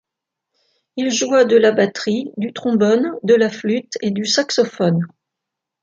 [0.97, 5.05] Il joua de la batterie, du trombone, de la flûte et du saxophone.